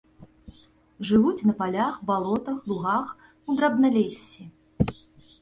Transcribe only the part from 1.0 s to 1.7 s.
Жывуць на